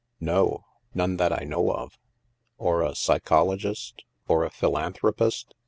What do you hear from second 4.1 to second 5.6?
or a philanthropist